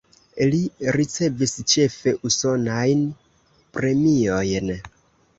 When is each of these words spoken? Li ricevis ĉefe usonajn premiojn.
Li 0.51 0.59
ricevis 0.93 1.51
ĉefe 1.73 2.13
usonajn 2.29 3.03
premiojn. 3.77 4.73